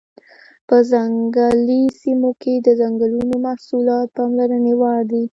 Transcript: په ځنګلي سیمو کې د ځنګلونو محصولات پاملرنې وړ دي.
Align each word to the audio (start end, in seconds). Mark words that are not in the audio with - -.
په 0.67 0.75
ځنګلي 0.91 1.83
سیمو 2.01 2.31
کې 2.41 2.53
د 2.57 2.67
ځنګلونو 2.81 3.35
محصولات 3.45 4.07
پاملرنې 4.17 4.73
وړ 4.79 4.99
دي. 5.11 5.23